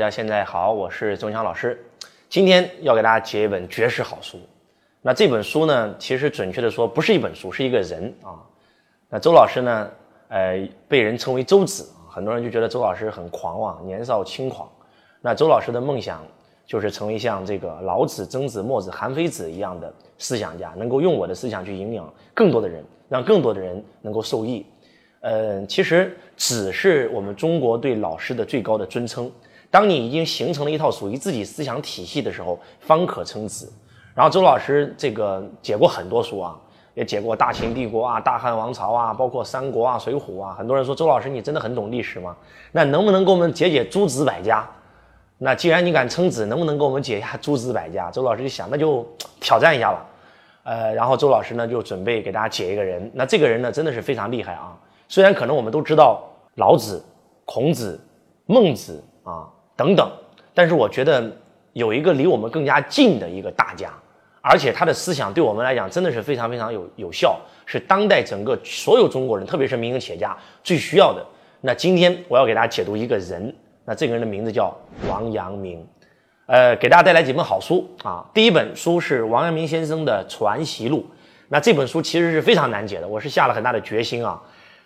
[0.00, 1.78] 大家现在好，我是周强老师，
[2.30, 4.40] 今天要给大家解一本绝世好书。
[5.02, 8.40] 那这本书呢，其实准确的说不是一本书，是一个人啊。
[9.10, 9.90] 那周老师呢，
[10.28, 14.66] 呃，被人称为周子，很多人就觉得周老师很狂妄，年少轻狂。
[15.20, 16.26] 那周老师的梦想
[16.64, 24.64] 就是成为像这个老子、曾子、墨子、韩非子一样的思想家，能够用我的思想去影响更多的人，让更多的人能够受益。
[25.20, 29.30] 呃，其实子是我们中国对老师的最高的尊称。
[29.70, 33.72] 当你已经形成了一套属于自己思想体系的时候，方可称子。
[34.12, 36.58] 然后周老师这个解过很多书啊，
[36.94, 40.54] 也解过大秦帝国啊、大汉王朝啊，包括三国啊、水浒啊。
[40.58, 42.36] 很多人说周老师你真的很懂历史吗？
[42.72, 44.68] 那能不能给我们解解诸子百家？
[45.38, 48.10] 那既然你敢称子，能不能给我们解一下诸子百家？
[48.10, 49.06] 周老师就想，那就
[49.38, 50.04] 挑战一下吧。
[50.64, 53.08] 呃，然后周老师呢就准备给大家解一个人。
[53.14, 54.76] 那这个人呢真的是非常厉害啊。
[55.08, 56.22] 虽然可能我们都知道
[56.56, 57.02] 老子、
[57.44, 57.98] 孔子、
[58.46, 59.48] 孟子啊。
[59.80, 60.12] 等等，
[60.52, 61.34] 但是我觉得
[61.72, 63.90] 有一个离我们更加近的一个大家，
[64.42, 71.24] 而且他的思想对我们来讲真的是非常非常有有效，是当代整个所有中国人，特别是民营企业家最需要的。
[71.62, 73.56] 那今天我要给大家解读一个人，
[73.86, 74.76] 那这个人的名字叫
[75.08, 75.82] 王阳明，
[76.44, 78.22] 呃，给大家带来几本好书啊。
[78.34, 80.98] 第一本书是王阳明先生的《传习录》，
[81.48, 84.38] 那这本书其实是非常难解的，我是下了很大的决心啊，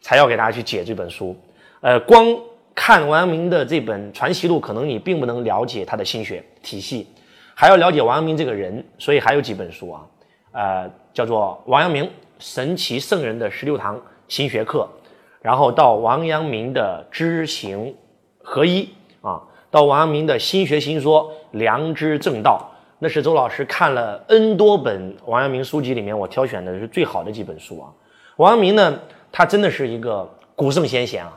[0.00, 1.36] 才要给大家去解这本书，
[1.80, 2.26] 呃，光。
[2.82, 7.06] 看王阳明的这本《传习录》，可能你并不能了解他的心学体系，
[7.54, 10.00] 还要了解王阳明这个人，所以还有几本书啊，
[10.52, 14.88] 呃，叫做《王阳明神奇圣人的十六堂心学课》，
[15.42, 17.94] 然后到王阳明的知行
[18.42, 18.88] 合一
[19.20, 22.66] 啊，到王阳明的心学新说良知正道，
[22.98, 27.92] 那是周老师看了 N 多本王阳明书籍里面，我挑选的是最好的几本书啊。
[28.36, 28.98] 王阳明呢，
[29.30, 31.36] 他真的是一个古圣先贤啊。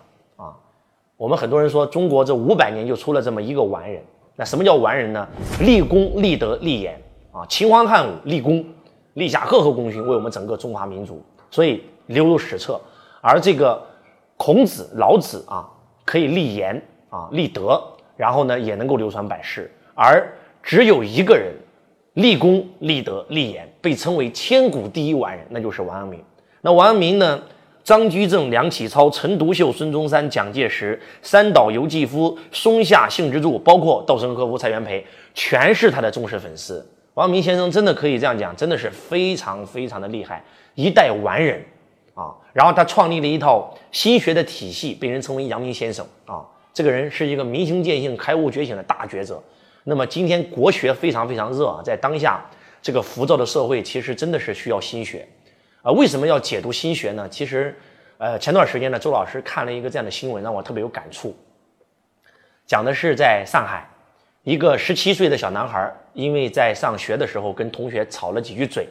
[1.16, 4.02] 我们很多人说，中国这五百年就出了这么一个完人。
[4.36, 5.28] 那什么叫完人呢？
[5.62, 7.00] 立功、立德、立言
[7.32, 7.46] 啊！
[7.48, 8.66] 秦皇汉武立功，
[9.14, 12.82] 立下赫赫功勋，为我们整个中华民族，所以流入史册。
[13.22, 13.80] 而这个
[14.38, 15.70] 孔子、老子啊，
[16.04, 17.80] 可以立言啊，立德，
[18.18, 19.72] 然后呢，也能够流传百世。
[19.94, 20.28] 而
[20.64, 21.54] 只有一个人
[22.16, 26.20] 立功、立德、立言，被称为千古第一完人，那就是王阳明。
[26.62, 27.40] 那王阳明呢？
[27.84, 36.86] 张居正、梁启超、陈独秀、孙中山、蒋介石、三岛由纪夫、松下幸之助，包括稻盛和夫、蔡元培，全是他的忠实粉丝。
[37.16, 40.42] 王阳明先生真的可以这样讲，真的是非常非常的厉害，
[40.76, 41.62] 一代完人
[42.14, 42.34] 啊！
[42.54, 46.42] 然后他创立了一套心学的体系，被人称为阳明先生啊。
[46.74, 49.44] 这个人是一个明心见性、开悟觉醒的大觉者。
[49.84, 52.44] 那么今天国学非常非常热啊，在当下
[52.82, 55.28] 这个浮躁的社会，其实真的是需要心学。
[55.84, 57.28] 啊，为什么要解读心学呢？
[57.30, 57.78] 其实，
[58.18, 61.36] 呃，前段时间呢，周老师看了一个这样的新闻，让我特别有感触。
[62.66, 63.86] 讲的是在上海，
[64.44, 68.88] 一个十七岁的小男孩，因为在上学的时候跟同学吵了几句嘴，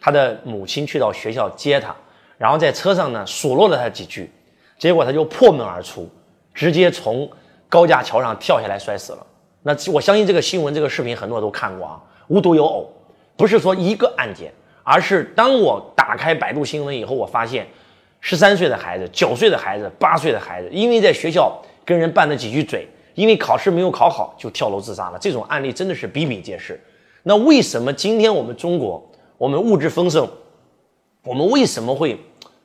[0.00, 1.92] 他的母亲去到学校接他，
[2.38, 4.30] 然后在车上呢数落了他几句，
[4.78, 6.08] 结果他就破门而出，
[6.54, 7.28] 直接从
[7.68, 9.26] 高架桥上跳下来摔死了。
[9.64, 12.88] 那我相信这个新闻、这个视频很多人都看过啊，无独有偶，
[13.36, 14.52] 不是说一个案件。
[14.88, 17.66] 而是当我打开百度新闻以后，我发现，
[18.20, 22.86] 十三岁的孩子、九岁的孩子、八岁的孩子，因为在学校跟人拌了几句嘴，
[23.16, 25.18] 因为考试没有考好就跳楼自杀了。
[25.20, 26.80] 这种案例真的是比比皆是。
[27.24, 29.04] 那为什么今天我们中国，
[29.36, 30.28] 我们物质丰盛，
[31.24, 32.16] 我们为什么会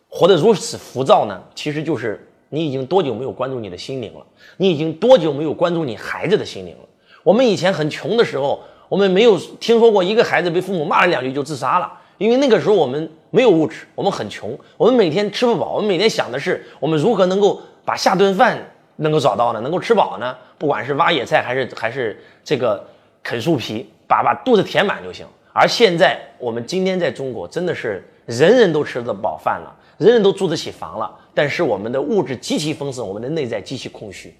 [0.07, 1.41] 活得如此浮躁呢？
[1.55, 4.23] 其实就是你已经多久没有关注你的心灵了？
[4.57, 6.87] 你已经多久没有关注你孩子的心灵了？
[7.23, 11.91] 我们以前很穷的时候，我们没有听说过一个孩子被父母骂了两句就自杀了。
[12.21, 18.55] 因为那个时候我们没有物质，我们很穷，我们每天吃不饱，我们每天想的是我们如何能够把下顿饭
[18.97, 19.59] 能够找到呢？
[19.61, 20.37] 能够吃饱呢？
[20.59, 22.85] 不管是挖野菜还是还是这个
[23.23, 25.25] 啃树皮，把把肚子填满就行。
[25.51, 34.31] 而现在我们今天在中国真的是人人都吃得饱饭了，人人都住得起房了，但是我们的物质极其丰盛，我们的内在极其空虚。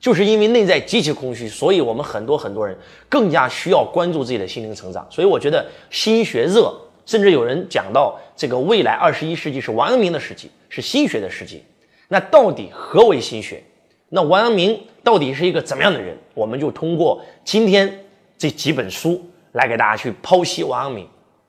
[0.00, 2.76] 就是因为内在极其空虚，所以我们很多很多人
[3.08, 5.06] 更加需要关注自己的心灵成长。
[5.08, 6.74] 所以我觉得心学热。
[7.08, 11.64] 甚至有人讲到这个未来二十一世纪是王阳明的世纪，是心学的世纪。
[12.06, 13.62] 那到底何为心学？
[14.10, 16.14] 那王阳明到底是一个怎么样的人？
[16.34, 18.04] 我们就通过今天
[18.36, 21.08] 这几本书来给大家去剖析王阳明，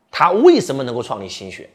[0.09, 1.69] 他为什么能够创立心学？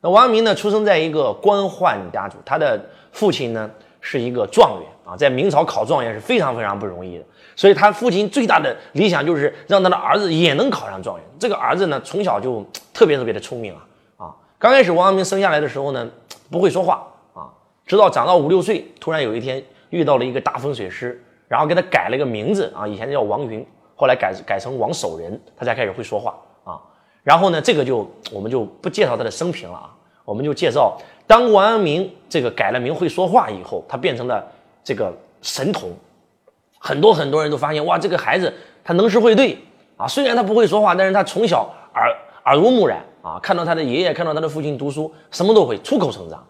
[0.00, 2.80] 那王阳明呢，出生在一个官宦家族，他的
[3.10, 3.68] 父亲呢
[4.08, 7.24] 是一个状元啊，在明朝考状元是非常非常不容易的。
[7.56, 11.26] 所以他父亲最大的理想就是让他的儿子也能考上状元。
[11.40, 12.64] 这个儿子呢，从小就
[12.94, 13.80] 特别特别的聪明啊
[14.18, 14.36] 啊！
[14.58, 16.08] 刚开始王阳明生下来的时候呢，
[16.48, 17.04] 不会说话
[17.34, 17.50] 啊，
[17.84, 19.60] 直到长到五六岁，突然有一天
[19.90, 23.66] 遇到了一个大风水师，然后给他改了个名字啊，以前叫王云，
[23.96, 26.78] 后来改改成王守仁，他才开始会说话啊。
[27.24, 29.90] 然后呢，这个就我们就不介绍他的生平了啊，
[30.26, 30.94] 我们就介绍
[31.26, 34.44] 当王阳明这个改了名会说话以后，他变成了
[34.84, 35.90] 这个神童，
[36.78, 38.52] 很多很多人都发现哇，这个孩子
[38.84, 39.56] 他能诗会对
[39.96, 42.14] 啊，虽然他不会说话，但是他从小耳
[42.44, 46.44] 耳濡目染啊，看到他的爷爷，看到他的父亲读书，什么都会，出口成章。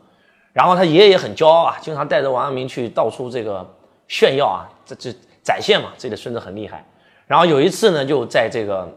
[0.52, 3.64] 然后他爷爷也很骄傲啊，经常带着王阳明去到处这个
[4.08, 6.84] 炫耀啊，这这展现嘛，自己的孙子很厉害。
[7.26, 8.88] 然后有一次呢，就在这个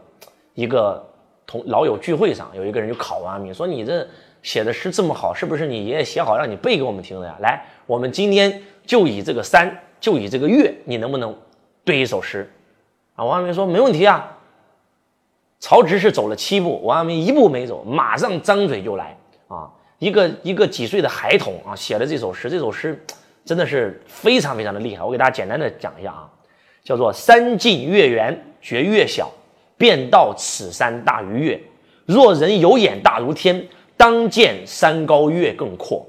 [0.54, 1.06] 一个。
[1.46, 4.06] 同老友聚会上，有一个人就考王阳明，说：“你这
[4.42, 11.36] 写的诗这么好，是不是你爷爷写好让你背给我们听的呀？”来，我们今天就以这个山，就以这个月，你能不能
[11.84, 12.50] 对一首诗？
[13.14, 14.36] 啊，王阳明说：“没问题啊。”
[15.60, 19.16] 曹植是走了七步，王阳明一步没走，马上张嘴就来
[19.48, 19.70] 啊！
[19.98, 22.98] 一个一个几岁的孩童啊，写了这首诗，这首诗
[23.44, 25.04] 真的是非常非常的厉害。
[25.04, 26.30] 我给大家简单的讲一下啊，
[26.82, 29.30] 叫做“山近月圆，觉月小”。
[29.76, 31.58] 便道此山大于月，
[32.04, 33.66] 若人有眼大如天，
[34.00, 36.06] 当见山高月更阔。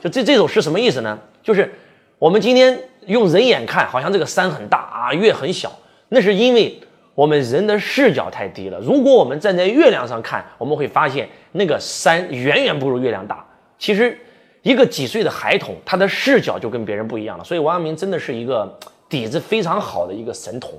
[0.00, 1.18] 就这这首诗什么意思呢？
[1.42, 1.70] 就是
[2.18, 5.70] 我们今天用人眼看，好像这个山很大啊，月很小，
[6.08, 6.80] 那是因为
[7.14, 8.80] 我们人的视角太低了。
[8.80, 13.44] 如果我们站在月亮上看，我们会发现那个山远远不如月亮大。
[13.78, 14.18] 其实
[14.62, 17.44] 一个几岁的孩童，他的视角就跟别人不一样了。
[17.44, 18.74] 所以王阳明真的是一个
[19.10, 20.72] 底子非常好的一个神童。